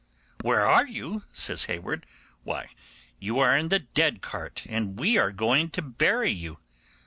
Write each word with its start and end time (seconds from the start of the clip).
'Where 0.41 0.65
are 0.65 0.87
you?' 0.87 1.25
says 1.31 1.65
Hayward. 1.65 2.07
'Why, 2.43 2.69
you 3.19 3.37
are 3.37 3.55
in 3.55 3.69
the 3.69 3.77
dead 3.77 4.21
cart, 4.23 4.65
and 4.67 4.97
we 4.99 5.19
are 5.19 5.31
going 5.31 5.69
to 5.77 5.83
bury 5.83 6.31
you. 6.31 6.57